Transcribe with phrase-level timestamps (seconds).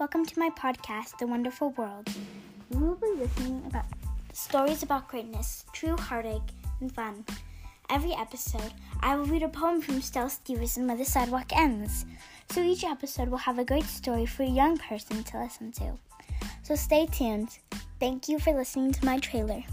[0.00, 2.08] Welcome to my podcast, The Wonderful World.
[2.70, 3.84] We will be listening about
[4.32, 7.22] stories about greatness, true heartache, and fun.
[7.90, 12.06] Every episode, I will read a poem from Shel Silverstein where the sidewalk ends.
[12.50, 15.98] So each episode will have a great story for a young person to listen to.
[16.62, 17.58] So stay tuned.
[18.00, 19.64] Thank you for listening to my trailer.